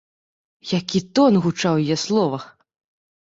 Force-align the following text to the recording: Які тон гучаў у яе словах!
Які 0.69 1.01
тон 1.19 1.37
гучаў 1.43 1.73
у 1.83 1.85
яе 1.85 1.97
словах! 2.05 2.43